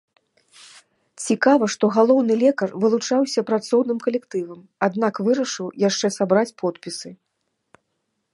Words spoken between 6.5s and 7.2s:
подпісы.